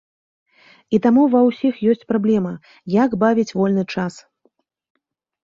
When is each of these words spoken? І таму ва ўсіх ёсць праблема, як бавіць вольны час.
І 0.97 0.99
таму 1.03 1.25
ва 1.35 1.41
ўсіх 1.49 1.73
ёсць 1.91 2.07
праблема, 2.13 2.53
як 3.03 3.09
бавіць 3.25 3.47
вольны 3.61 3.83
час. 3.93 4.13